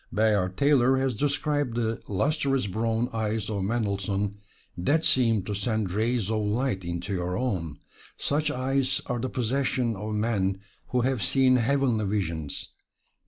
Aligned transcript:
Bayard 0.11 0.57
Taylor 0.57 0.97
has 0.97 1.13
described 1.13 1.75
the 1.77 2.01
lustrous 2.07 2.65
brown 2.65 3.07
eyes 3.13 3.51
of 3.51 3.63
Mendelssohn, 3.63 4.39
that 4.75 5.05
seemed 5.05 5.45
to 5.45 5.53
send 5.53 5.91
rays 5.91 6.31
of 6.31 6.41
light 6.41 6.83
into 6.83 7.13
your 7.13 7.37
own: 7.37 7.77
"Such 8.17 8.49
eyes 8.49 9.01
are 9.05 9.19
the 9.19 9.29
possession 9.29 9.95
of 9.95 10.15
men 10.15 10.59
who 10.87 11.01
have 11.01 11.21
seen 11.21 11.57
heavenly 11.57 12.05
visions. 12.05 12.73